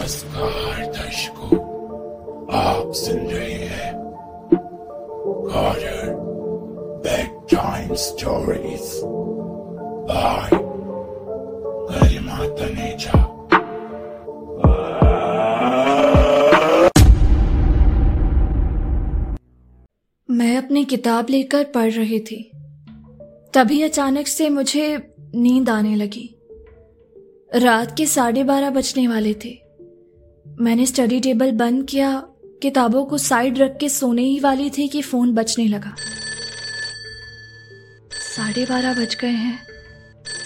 नमस्कार, 0.00 0.86
दर्शकों। 0.86 1.56
आप 2.52 2.92
सुन 2.92 3.16
रहे 3.16 3.52
हैं 3.52 3.94
कॉर्डर 5.52 6.14
bedtime 7.56 7.94
stories 7.94 9.00
by 10.10 10.50
Garima 11.90 12.38
Taneja 12.48 13.18
मैं 20.30 20.56
अपनी 20.56 20.84
किताब 20.84 21.26
लेकर 21.30 21.64
पढ़ 21.64 21.92
रही 21.92 22.20
थी। 22.20 22.50
तभी 23.54 23.82
अचानक 23.82 24.26
से 24.26 24.48
मुझे 24.48 25.14
नींद 25.34 25.70
आने 25.70 25.96
लगी। 25.96 26.28
रात 27.54 27.96
के 27.96 28.06
साढ़े 28.06 28.44
बारह 28.44 28.70
बजने 28.70 29.08
वाले 29.08 29.34
थे। 29.34 29.59
मैंने 30.58 30.86
स्टडी 30.86 31.20
टेबल 31.20 31.50
बंद 31.52 31.86
किया 31.88 32.10
किताबों 32.62 33.04
को 33.04 33.18
साइड 33.18 33.58
रख 33.58 33.76
के 33.80 33.88
सोने 33.88 34.22
ही 34.22 34.38
वाली 34.40 34.70
थी 34.70 34.88
कि 34.88 35.02
फ़ोन 35.02 35.32
बजने 35.34 35.66
लगा। 35.68 35.94
साढ़े 38.14 38.64
बारह 38.64 38.94
बज 38.94 39.14
गए 39.14 39.28
हैं। 39.28 39.58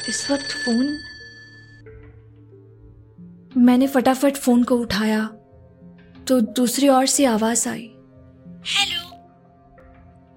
इस 0.09 0.31
वक्त 0.31 0.53
फ़ोन 0.65 0.99
मैंने 3.57 3.87
फटाफट 3.87 4.37
फ़ोन 4.37 4.63
को 4.65 4.77
उठाया 4.77 5.25
तो 6.29 6.41
दूसरी 6.41 6.89
ओर 6.89 7.07
से 7.07 7.25
आवाज़ 7.25 7.69
आई। 7.69 7.91
हेलो 8.69 9.03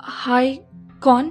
हाय 0.01 0.53
कौन? 1.03 1.25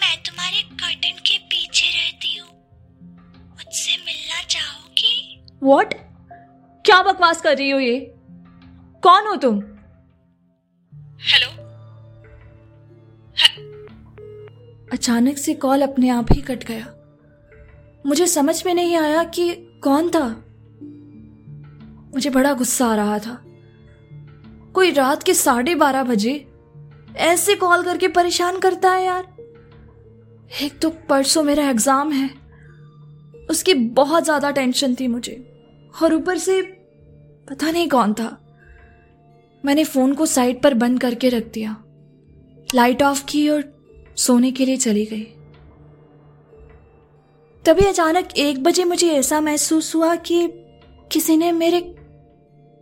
मैं 0.00 0.16
तुम्हारे 0.22 0.62
कर्टन 0.62 1.20
के 1.20 1.38
पीछे 1.38 1.86
रहती 1.88 2.36
हूँ। 2.36 2.48
मुझसे 3.48 3.96
मिलना 3.96 4.42
चाहोगी? 4.44 5.44
वॉट 5.62 5.94
क्या 6.88 7.00
बकवास 7.02 7.40
कर 7.40 7.56
रही 7.56 7.70
हो 7.70 7.78
ये? 7.78 7.98
कौन 9.02 9.26
हो 9.26 9.34
तुम? 9.36 9.58
हेलो 11.22 11.48
अचानक 14.92 15.38
से 15.38 15.54
कॉल 15.54 15.82
अपने 15.82 16.08
आप 16.08 16.32
ही 16.32 16.40
कट 16.40 16.64
गया। 16.64 16.86
मुझे 18.06 18.26
समझ 18.26 18.66
में 18.66 18.72
नहीं 18.74 18.96
आया 18.96 19.24
कि 19.24 19.50
कौन 19.84 20.08
था। 20.08 20.26
मुझे 22.14 22.30
बड़ा 22.30 22.52
गुस्सा 22.52 22.86
आ 22.86 22.94
रहा 22.94 23.18
था। 23.18 23.38
कोई 24.74 24.90
रात 24.90 25.22
के 25.22 25.34
साढ़े 25.34 25.74
बारह 25.74 26.04
बजे 26.04 26.32
ऐसे 27.16 27.54
कॉल 27.54 27.84
करके 27.84 28.08
परेशान 28.08 28.58
करता 28.58 28.92
है 28.92 29.04
यार। 29.04 29.28
एक 30.62 30.78
तो 30.78 30.90
परसों 31.08 31.42
मेरा 31.42 31.68
एग्ज़ाम 31.70 32.12
है। 32.12 32.28
उसकी 33.50 33.74
बहुत 33.74 34.24
ज़्यादा 34.24 34.50
टेंशन 34.50 34.94
थी 34.94 35.08
मुझे। 35.08 35.44
और 35.94 36.14
ऊपर 36.14 36.38
से 36.38 36.60
पता 37.50 37.70
नहीं 37.70 37.88
कौन 37.88 38.14
था। 38.14 38.44
मैंने 39.64 39.84
फ़ोन 39.84 40.14
को 40.14 40.26
साइड 40.26 40.62
पर 40.62 40.74
बंद 40.74 41.00
करके 41.00 41.28
रख 41.28 41.44
दिया। 41.44 41.84
लाइट 42.74 43.02
ऑफ़ 43.02 43.24
की 43.24 43.48
और 43.48 43.84
सोने 44.16 44.52
के 44.52 44.66
लिए 44.66 44.76
चली 44.76 45.06
गई। 45.06 45.24
तभी 47.64 47.84
अचानक 47.84 48.28
एक 48.36 48.62
बजे 48.62 48.84
मुझे 48.84 49.08
ऐसा 49.12 49.40
महसूस 49.40 49.94
हुआ 49.94 50.14
कि 50.16 50.48
किसी 51.12 51.36
ने 51.36 51.52
मेरे 51.52 51.80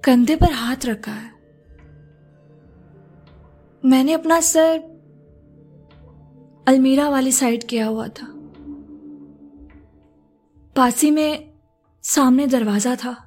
कंधे 0.05 0.37
पर 0.37 0.53
हाथ 0.53 0.77
रखा 0.85 1.13
है। 1.13 1.31
मैंने 3.85 4.13
अपना 4.13 4.41
सर 4.41 4.79
अलमीरा 6.69 7.09
वाली 7.09 7.33
साइड 7.33 7.65
किया 7.65 7.87
हुआ 7.87 8.09
था। 8.09 8.27
पासी 10.77 11.11
में 11.11 11.53
सामने 12.03 12.47
दरवाज़ा 12.47 12.97
था। 12.97 13.26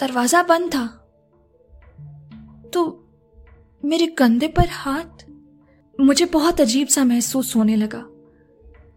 दरवाज़ा 0.00 0.42
बंद 0.42 0.74
था। 0.74 0.86
तो 2.72 2.82
मेरे 3.84 4.06
कंधे 4.06 4.48
पर 4.48 4.68
हाथ, 4.68 5.24
मुझे 6.00 6.24
बहुत 6.24 6.60
अजीब 6.60 6.88
सा 6.88 7.04
महसूस 7.04 7.56
होने 7.56 7.76
लगा। 7.76 8.04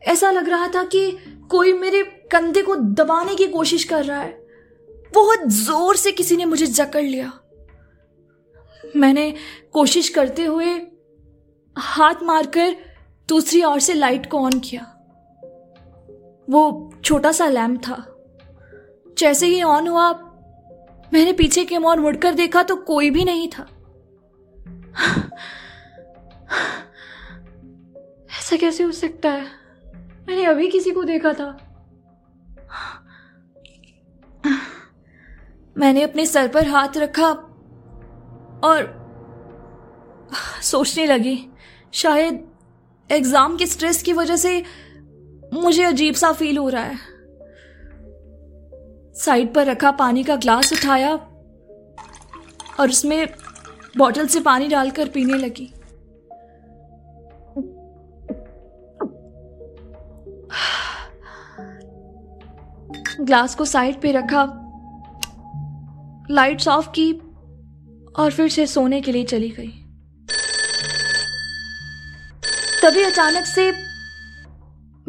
ऐसा 0.01 0.31
लग 0.31 0.50
रहा 0.50 0.67
था 0.67 0.83
कि 0.83 1.11
कोई 1.50 1.73
मेरे 1.73 2.03
कंधे 2.31 2.61
को 2.61 2.75
दबाने 2.75 3.35
की 3.35 3.47
कोशिश 3.47 3.83
कर 3.83 4.05
रहा 4.05 4.19
है। 4.19 4.31
बहुत 5.13 5.47
ज़ोर 5.47 5.95
से 5.95 6.11
किसी 6.11 6.38
ने 6.38 6.45
मुझे 6.45 6.66
जकड़ 6.66 7.03
लिया। 7.03 7.31
मैंने 8.95 9.33
कोशिश 9.73 10.09
करते 10.09 10.45
हुए 10.45 10.66
हाथ 11.78 12.23
मारकर 12.23 12.75
दूसरी 13.29 13.63
ओर 13.63 13.79
से 13.79 13.94
लाइट 13.94 14.29
को 14.29 14.39
ऑन 14.39 14.59
किया। 14.59 14.83
वो 16.49 16.91
छोटा 17.05 17.31
सा 17.31 17.47
लैम्प 17.47 17.81
था। 17.81 18.05
जैसे 19.17 19.47
ही 19.47 19.63
ऑन 19.63 19.88
हुआ 19.88 20.11
मैंने 21.13 21.34
पीछे 21.34 21.66
की 21.66 21.78
ओर 21.78 22.00
मुड़कर 22.00 22.34
देखा 22.34 22.63
तो 22.63 22.75
कोई 22.75 23.09
भी 23.09 23.24
नहीं 23.25 23.47
था। 23.47 23.68
ऐसा 28.40 28.56
कैसे 28.56 28.84
हो 28.84 28.91
सकता 28.91 29.31
है? 29.31 29.46
मैंने 30.28 30.46
अभी 30.46 30.68
किसी 30.68 30.91
को 30.91 31.03
देखा 31.03 31.34
था। 31.34 31.50
मैंने 35.78 36.03
अपने 36.03 36.25
सर 36.25 36.47
पर 36.47 36.68
हाथ 36.68 36.97
रखा 36.97 37.29
और 38.63 39.02
सोचने 40.62 41.06
लगी 41.06 41.38
शायद 41.94 42.44
एग्ज़ाम 43.12 43.57
के 43.57 43.66
स्ट्रेस 43.68 44.02
की 44.03 44.13
वजह 44.13 44.35
से 44.35 44.63
मुझे 45.53 45.84
अजीब 45.84 46.16
सा 46.16 46.31
फील 46.31 46.57
हो 46.57 46.69
रहा 46.69 46.84
है। 46.84 47.12
साइड 49.16 49.53
पर 49.53 49.66
रखा 49.66 49.91
पानी 49.91 50.24
का 50.24 50.35
ग्लास 50.35 50.74
उठाया 50.74 51.13
और 52.79 52.90
उसमें 52.90 53.28
बॉटल 53.97 54.28
से 54.28 54.40
पानी 54.40 54.68
डालकर 54.68 55.07
पीने 55.07 55.34
लगी। 55.34 55.74
ग्लास 63.22 63.56
को 63.56 63.66
साइड 63.66 64.02
पे 64.02 64.12
रखा, 64.12 64.44
लाइट्स 66.31 66.68
ऑफ़ 66.68 66.90
की 66.90 67.12
और 68.16 68.31
फिर 68.31 68.50
से 68.50 68.68
सोने 68.68 69.02
के 69.02 69.12
लिए 69.12 69.23
चली 69.23 69.50
गई। 69.50 69.72
तभी 72.84 73.03
अचानक 73.03 73.46
से 73.46 73.72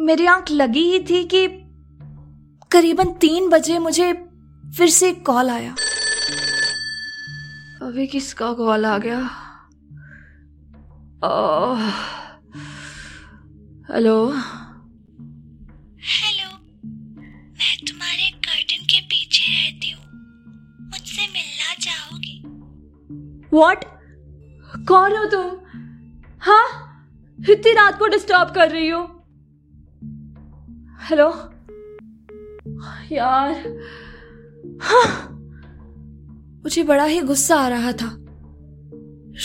मेरी 0.03 0.25
आँख 0.25 0.51
लगी 0.51 0.91
ही 0.91 0.99
थी 0.99 1.23
कि 1.23 1.47
करीबन 2.75 3.11
तीन 3.11 3.49
बजे 3.49 3.79
मुझे 3.79 4.13
फिर 4.77 4.89
से 4.89 5.09
एक 5.09 5.25
कॉल 5.25 5.49
आया। 5.49 5.71
अभी 7.81 8.07
किसका 8.07 8.51
कॉल 8.53 8.85
आ 8.85 8.97
गया? 8.97 9.19
हेलो? 13.89 14.17
हेलो 16.15 16.49
मैं 17.53 17.77
तुम्हारे 17.87 18.29
कर्टन 18.29 18.83
के 18.85 19.01
पीछे 19.01 19.45
रहती 19.53 19.91
हूँ। 19.91 20.03
मुझसे 20.81 21.21
मिलना 21.21 21.73
चाहोगी? 21.79 22.41
व्हाट 23.53 23.85
कौन 24.87 25.17
हो 25.17 25.25
तुम? 25.25 25.49
हाँ? 26.41 26.67
इतनी 27.49 27.73
रात 27.73 27.99
को 27.99 28.07
डिस्टर्ब 28.07 28.53
कर 28.55 28.71
रही 28.71 28.89
हो। 28.89 29.03
हेलो 31.01 31.54
यार। 33.11 33.77
हाँ। 34.81 35.31
मुझे 36.63 36.83
बड़ा 36.83 37.03
ही 37.03 37.21
गुस्सा 37.21 37.55
आ 37.55 37.67
रहा 37.67 37.91
था। 37.91 38.17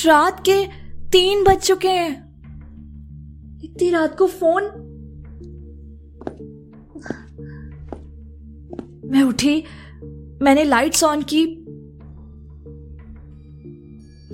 रात 0.06 0.40
के 0.48 0.66
तीन 1.08 1.44
बज 1.44 1.56
चुके 1.56 1.88
हैं। 1.88 2.30
इतनी 3.62 3.90
रात 3.90 4.18
को 4.18 4.26
फ़ोन। 4.26 4.64
मैं 9.04 9.22
उठी। 9.22 9.64
मैंने 10.42 10.64
लाइट्स 10.64 11.04
ऑन 11.04 11.22
की। 11.22 11.46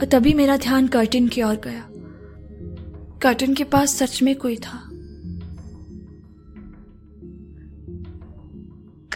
और 0.01 0.05
तभी 0.05 0.35
मेरा 0.35 0.57
ध्यान 0.57 0.89
कर्टन 0.89 1.29
की 1.29 1.43
ओर 1.43 1.55
गया। 1.55 1.89
कर्टन 3.23 3.55
के 3.55 3.65
पास 3.65 3.97
सच 3.97 4.23
में 4.23 4.37
कोई 4.37 4.57
था। 4.57 4.86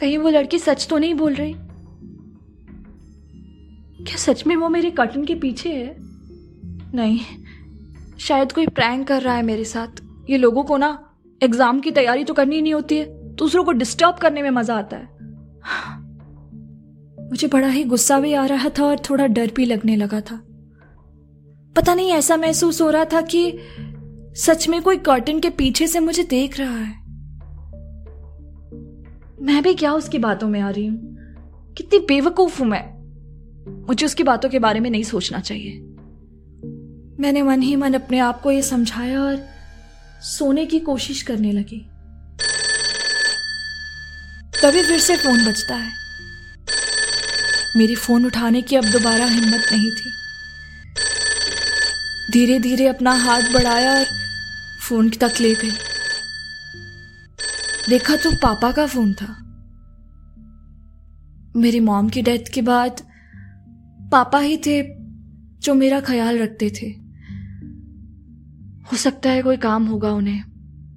कहीं 0.00 0.18
वो 0.18 0.30
लड़की 0.30 0.58
सच 0.58 0.86
तो 0.90 0.98
नहीं 0.98 1.14
बोल 1.14 1.34
रही? 1.34 1.54
क्या 4.04 4.16
सच 4.16 4.46
में 4.46 4.54
वो 4.56 4.68
मेरे 4.68 4.90
कर्टन 4.90 5.24
के 5.24 5.34
पीछे 5.34 5.72
है? 5.72 5.94
नहीं, 6.94 7.18
शायद 8.18 8.52
कोई 8.52 8.66
प्रैंक 8.66 9.06
कर 9.08 9.22
रहा 9.22 9.34
है 9.34 9.42
मेरे 9.42 9.64
साथ। 9.64 10.02
ये 10.30 10.38
लोगों 10.38 10.64
को 10.64 10.76
ना 10.76 10.98
एग्ज़ाम 11.40 11.80
की 11.80 11.90
तैयारी 11.90 12.24
तो 12.24 12.34
करनी 12.34 12.60
नहीं 12.62 12.74
होती 12.74 12.96
है, 12.96 13.04
दूसरों 13.34 13.64
को 13.64 13.72
डिस्टर्ब 13.72 14.14
करने 14.14 14.42
में 14.42 14.50
मज़ा 14.50 14.76
आता 14.76 14.96
है। 14.96 15.08
मुझे 17.30 17.46
बड़ा 17.46 17.68
ही 17.68 17.84
गुस्सा 17.84 18.18
भी 18.20 18.32
आ 18.34 18.44
रहा 18.46 18.68
था 18.68 18.84
और 18.84 18.98
थोड़ा 19.10 19.26
डर 19.26 19.50
भी 19.56 19.64
लगने 19.64 19.96
लगा 19.96 20.20
था। 20.20 20.36
पता 21.76 21.94
नहीं 21.94 22.10
ऐसा 22.10 22.36
महसूस 22.36 22.80
हो 22.80 22.90
रहा 22.90 23.04
था 23.04 23.20
कि 23.34 23.58
सच 24.36 24.68
में 24.68 24.80
कोई 24.82 24.96
कर्टन 24.98 25.40
के 25.40 25.50
पीछे 25.50 25.86
से 25.86 26.00
मुझे 26.00 26.22
देख 26.22 26.58
रहा 26.58 26.76
है। 26.76 26.99
मैं 29.42 29.62
भी 29.62 29.74
क्या 29.74 29.92
उसकी 29.92 30.18
बातों 30.18 30.48
में 30.48 30.60
आ 30.60 30.70
रही 30.70 30.86
हूँ? 30.86 31.16
कितनी 31.78 31.98
बेवकूफ़ 31.98 32.60
हूँ 32.60 32.68
मैं। 32.68 33.00
मुझे 33.86 34.06
उसकी 34.06 34.22
बातों 34.22 34.48
के 34.48 34.58
बारे 34.58 34.80
में 34.80 34.90
नहीं 34.90 35.02
सोचना 35.02 35.40
चाहिए। 35.40 35.72
मैंने 37.20 37.42
मन 37.42 37.62
ही 37.62 37.76
मन 37.76 37.94
अपने 37.94 38.18
आप 38.18 38.40
को 38.40 38.50
यह 38.50 38.62
समझाया 38.62 39.20
और 39.20 39.48
सोने 40.22 40.66
की 40.66 40.80
कोशिश 40.80 41.22
करने 41.22 41.52
लगी। 41.52 41.86
तभी 44.62 44.82
फिर 44.82 44.98
से 44.98 45.16
फ़ोन 45.16 45.44
बजता 45.44 45.76
है। 45.76 45.92
मेरी 47.76 47.94
फ़ोन 47.94 48.26
उठाने 48.26 48.62
की 48.62 48.76
अब 48.76 48.84
दोबारा 48.84 49.26
हिम्मत 49.26 49.66
नहीं 49.72 49.90
थी। 49.90 50.10
धीरे 52.32 52.58
धीरे 52.58 52.86
अपना 52.86 53.12
हाथ 53.12 53.42
बढ़ाया 53.42 53.98
और 53.98 54.04
फ़ोन 54.88 55.10
तक 55.10 55.34
ले 55.40 55.54
गई। 55.54 55.72
देखा 57.90 58.16
तो 58.16 58.30
पापा 58.30 58.72
का 58.72 58.86
फ़ोन 58.86 59.12
था। 59.12 59.26
मेरी 61.56 61.80
मॉम 61.80 62.08
की 62.08 62.22
डेथ 62.22 62.52
के 62.54 62.62
बाद 62.62 63.00
पापा 64.12 64.38
ही 64.38 64.56
थे 64.56 64.82
जो 65.60 65.74
मेरा 65.74 66.00
ख्याल 66.00 66.38
रखते 66.38 66.70
थे। 66.70 66.86
हो 68.82 68.96
सकता 68.96 69.30
है 69.30 69.42
कोई 69.42 69.56
काम 69.56 69.86
होगा 69.86 70.12
उन्हें, 70.12 70.42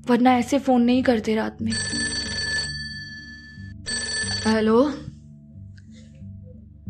वरना 0.09 0.33
ऐसे 0.33 0.59
फ़ोन 0.59 0.81
नहीं 0.81 1.03
करते 1.03 1.35
रात 1.35 1.57
में। 1.61 1.71
हेलो? 4.47 4.83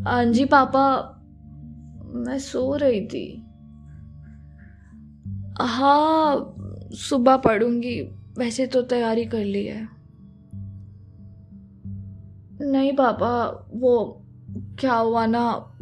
हाँ 0.04 0.24
जी 0.24 0.44
पापा, 0.44 0.86
मैं 2.14 2.38
सो 2.38 2.76
रही 2.76 3.06
थी। 3.06 3.26
हाँ 5.60 6.54
सुबह 6.92 7.36
पढ़ूँगी, 7.36 8.00
वैसे 8.38 8.66
तो 8.66 8.82
तैयारी 8.82 9.24
कर 9.24 9.44
ली 9.44 9.66
है। 9.66 9.93
नहीं 12.64 12.92
पापा, 12.92 13.68
वो 13.74 14.22
क्या 14.50 14.94
हुआ 14.94 15.26
ना, 15.26 15.72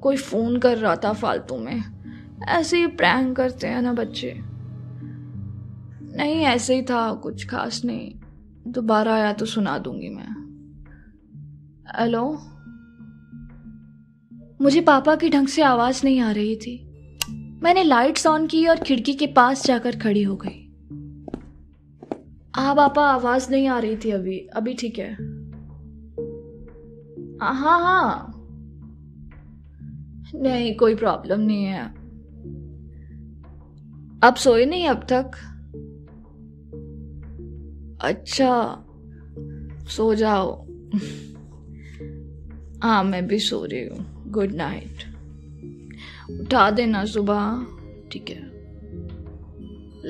कोई 0.00 0.16
फ़ोन 0.16 0.58
कर 0.58 0.78
रहा 0.78 0.96
था 0.96 1.12
फालतू 1.12 1.56
में। 1.56 1.82
ऐसे 2.48 2.78
ही 2.78 2.86
प्रैंक 2.86 3.36
करते 3.36 3.66
हैं 3.66 3.82
ना 3.82 3.92
बच्चे। 3.92 4.40
नहीं, 6.16 6.34
ऐसे 6.34 6.74
ही 6.74 6.82
था, 6.82 7.12
कुछ 7.14 7.48
खास 7.48 7.84
नहीं। 7.84 8.14
दोबारा 8.66 9.14
आया 9.14 9.32
तो 9.32 9.46
सुना 9.46 9.78
दूँगी 9.78 10.08
मैं। 10.08 10.42
हेलो? 11.98 12.42
मुझे 14.62 14.80
पापा 14.80 15.16
की 15.16 15.30
ढंग 15.30 15.46
से 15.46 15.62
आवाज़ 15.62 16.00
नहीं 16.04 16.20
आ 16.20 16.30
रही 16.30 16.56
थी। 16.56 16.88
मैंने 17.62 17.82
लाइट्स 17.82 18.26
ऑन 18.26 18.46
की 18.46 18.66
और 18.66 18.78
खिड़की 18.78 19.14
के 19.14 19.26
पास 19.26 19.66
जाकर 19.66 19.98
खड़ी 19.98 20.22
हो 20.22 20.36
गई। 20.36 20.58
हाँ 22.56 22.74
पापा, 22.74 23.06
आवाज़ 23.06 23.50
नहीं 23.50 23.68
आ 23.68 23.78
रही 23.78 23.96
थी 23.96 24.10
अभी। 24.10 24.38
अभी 24.38 24.74
ठीक 24.74 24.98
है। 24.98 25.31
हाँ 27.44 27.80
हाँ। 27.80 28.38
नहीं, 30.34 30.76
कोई 30.76 30.94
प्रॉब्लम 30.94 31.40
नहीं 31.40 31.64
है। 31.64 32.02
आप 34.24 34.34
सोए 34.36 34.66
नहीं 34.66 34.88
अब 34.88 35.06
तक? 35.12 35.30
अच्छा 38.00 38.84
सो 39.88 40.14
जाओ। 40.14 40.66
हाँ 42.82 43.04
मैं 43.04 43.26
भी 43.26 43.38
सो 43.38 43.64
रही 43.64 43.86
हूँ। 43.86 44.30
गुड 44.30 44.52
नाइट 44.52 45.04
उठा 46.40 46.70
देना 46.70 47.04
सुबह। 47.04 47.66
ठीक 48.12 48.30
है। 48.30 48.52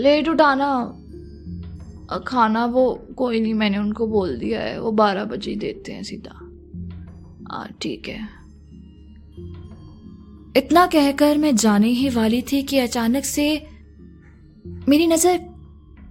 लेट 0.03 0.29
उठाना। 0.29 0.99
खाना 2.19 2.67
वो, 2.67 3.07
कोई 3.17 3.41
नहीं, 3.41 3.55
मैंने 3.55 3.79
उनको 3.79 4.07
बोल 4.07 4.37
दिया 4.37 4.61
है। 4.61 4.81
वो 4.81 4.93
बारह 4.93 5.25
बजे 5.25 5.55
देते 5.57 5.93
हैं 5.93 6.03
सीधा। 6.03 6.52
ठीक 7.83 8.09
है। 8.09 8.29
इतना 10.57 10.87
कहकर 10.87 11.39
मैं 11.39 11.55
जाने 11.57 11.89
ही 11.89 12.09
वाली 12.09 12.43
थी 12.43 12.63
कि 12.63 12.79
अचानक 12.79 13.25
से 13.25 13.45
मेरी 14.89 15.07
नज़र 15.07 15.39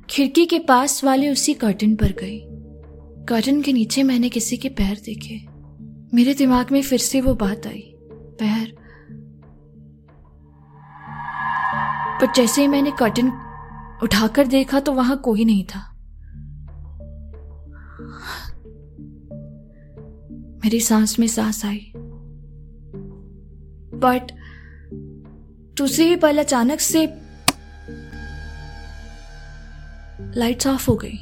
खिड़की 0.10 0.46
के 0.46 0.60
पास 0.60 1.04
वाले 1.04 1.30
उसी 1.30 1.54
कर्टन 1.54 1.96
पर 1.96 2.12
गई। 2.12 2.40
कर्टन 3.26 3.62
के 3.62 3.74
नीचे 3.74 4.04
मैंने 4.04 4.30
किसी 4.30 4.58
के 4.58 4.70
पैर 4.70 5.02
देखे। 5.06 5.36
मेरे 6.14 6.34
दिमाग 6.34 6.72
में 6.72 6.82
फिर 6.82 7.00
से 7.00 7.22
वो 7.22 7.34
बात 7.36 7.68
आई, 7.68 7.84
पैर। 8.40 8.74
पर 12.22 12.32
जैसे 12.36 12.62
ही 12.62 12.68
मैंने 12.68 12.92
कर्टन 12.92 13.32
उठाकर 14.04 14.48
देखा 14.48 14.80
तो 14.80 14.92
वहाँ 14.94 15.18
कोई 15.18 15.46
नहीं 15.46 15.64
था। 15.66 15.88
मेरी 20.64 20.80
सांस 20.80 21.20
में 21.20 21.28
सांस 21.28 21.66
आई। 21.66 21.92
बट 23.96 24.32
दूसरे 25.78 26.06
ही 26.06 26.16
पल 26.16 26.38
अचानक 26.38 26.80
से 26.80 27.14
लाइट्स 30.40 30.68
ऑफ़ 30.68 30.92
हो 30.92 30.96
गई। 30.96 31.18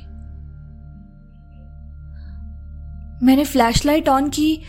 मैंने 3.26 3.46
फ्लैश 3.46 3.86
लाइट 3.86 4.10
ऑन 4.10 4.30
की। 4.30 4.62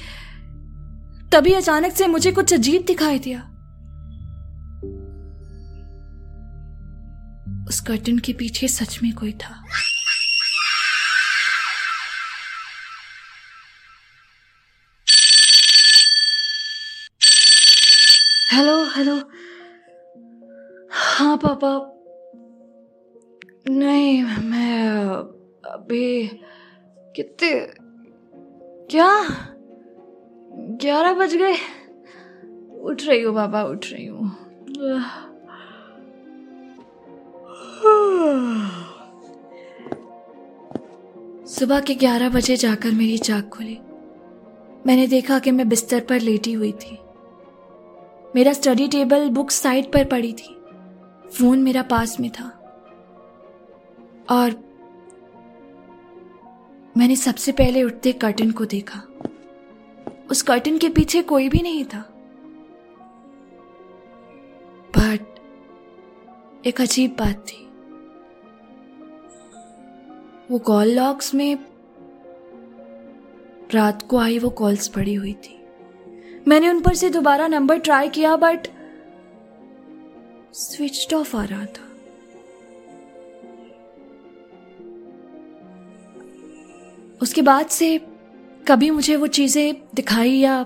तभी 1.33 1.53
अचानक 1.53 1.93
से 1.93 2.07
मुझे 2.07 2.33
कुछ 2.33 2.55
अजीब 2.55 2.85
दिखाई 2.87 3.19
दिया। 3.19 3.41
उस 7.69 7.81
कर्टन 7.81 8.19
के 8.19 8.33
पीछे 8.33 8.69
सच 8.69 9.01
में 9.03 9.15
कोई 9.15 9.33
था। 9.33 9.65
Hello 18.53 18.85
hello. 18.85 19.17
हाँ 20.91 21.37
पापा। 21.37 21.71
नहीं, 23.71 24.23
मैं 24.23 24.89
अभी 25.71 26.27
कितने, 27.17 27.51
क्या? 28.91 29.29
ग्यारह 30.77 31.13
बज 31.13 31.35
गए। 31.35 31.55
उठ 32.81 33.03
रही 33.03 33.23
हूँ, 33.23 33.35
पापा, 33.35 33.63
उठ 33.63 33.87
रही 33.87 34.07
हूँ। 34.07 34.29
सुबह 41.47 41.81
के 41.81 41.95
ग्यारह 41.95 42.29
बजे 42.29 42.57
जाकर 42.57 42.91
मेरी 42.91 43.19
जाग 43.19 43.49
खुली। 43.49 43.79
मैंने 44.87 45.07
देखा 45.07 45.39
कि 45.39 45.51
मैं 45.51 45.69
बिस्तर 45.69 46.01
पर 46.01 46.21
लेटी 46.21 46.53
हुई 46.53 46.73
थी। 46.73 46.99
मेरा 48.37 48.53
स्टडी 48.53 48.89
टेबल 48.89 49.29
बुक 49.29 49.51
साइड 49.51 49.93
पर 49.93 50.05
पड़ी 50.05 50.33
थी। 50.33 50.57
फ़ोन 51.29 51.63
मेरा 51.63 51.83
पास 51.83 52.21
में 52.21 52.31
था। 52.31 52.57
और 54.31 54.71
मैंने 56.97 57.17
सबसे 57.17 57.53
पहले 57.53 57.83
उठते 57.83 58.13
कर्टन 58.13 58.51
को 58.51 58.65
देखा। 58.65 59.03
उस 60.31 60.43
कर्टन 60.43 60.79
के 60.79 60.89
पीछे 60.89 61.23
कोई 61.23 61.49
भी 61.49 61.59
नहीं 61.63 61.85
था। 61.85 62.01
बट 64.99 65.41
एक 66.67 66.81
अजीब 66.81 67.17
बात 67.19 67.47
थी। 67.49 67.67
वो 70.51 70.59
कॉल 70.59 70.89
लॉग्स 70.89 71.35
में 71.35 71.59
रात 73.75 74.03
को 74.03 74.19
आई 74.19 74.39
वो 74.39 74.51
कॉल्स 74.51 74.89
पड़ी 74.89 75.15
हुई 75.15 75.33
थी। 75.33 75.60
मैंने 76.49 76.69
उन 76.69 76.81
पर 76.81 76.95
से 76.95 77.11
दोबारा 77.11 77.47
नंबर 77.49 77.79
ट्राई 77.79 78.09
किया 78.09 78.37
बट 78.37 78.67
स्विच 80.55 81.15
ऑफ़ 81.15 81.37
आ 81.37 81.45
रहा 81.45 81.65
था। 81.65 81.87
उसके 87.23 87.43
बाद 87.43 87.67
से 87.67 87.99
कभी 88.69 88.91
मुझे 88.91 89.17
वो 89.17 89.27
चीज़ें 89.27 89.83
दिखाई 89.95 90.31
या 90.31 90.61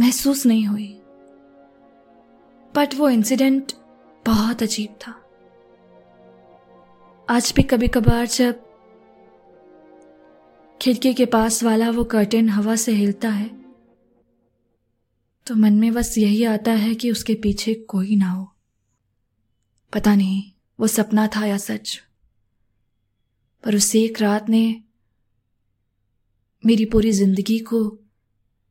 महसूस 0.00 0.46
नहीं 0.46 0.66
हुई। 0.66 1.00
बट 2.74 2.94
वो 2.94 3.08
इंसिडेंट 3.08 3.72
बहुत 4.26 4.62
अजीब 4.62 4.90
था। 4.90 5.14
आज 7.28 7.52
भी 7.56 7.62
कभी 7.62 7.88
कभार 7.88 8.26
जब 8.26 8.67
खिड़की 10.82 11.14
के 11.14 11.26
पास 11.26 11.62
वाला 11.62 11.90
वो 11.90 12.04
कर्टेन 12.04 12.48
हवा 12.48 12.76
से 12.76 12.92
हिलता 12.92 13.30
है। 13.30 13.48
तो 15.46 15.54
मन 15.54 15.72
में 15.72 15.94
बस 15.94 16.18
यही 16.18 16.44
आता 16.44 16.72
है 16.72 16.94
कि 16.94 17.10
उसके 17.10 17.34
पीछे 17.34 17.74
कोई 17.74 18.16
ना 18.16 18.30
हो। 18.30 18.56
पता 19.92 20.14
नहीं, 20.14 20.52
वो 20.80 20.86
सपना 20.86 21.26
था 21.26 21.46
या 21.46 21.58
सच। 21.58 22.02
पर 23.64 23.76
उस 23.76 23.96
एक 23.96 24.20
रात 24.20 24.48
ने 24.48 24.82
मेरी 26.66 26.84
पूरी 26.84 27.12
ज़िंदगी 27.12 27.58
को 27.58 27.98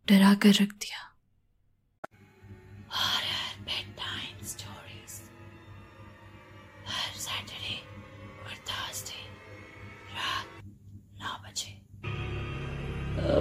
डरा 0.08 0.34
कर 0.34 0.50
रख 0.50 0.74
दिया। 0.74 1.04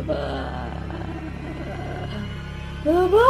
Baba! 0.06 0.70
Baba! 2.84 3.25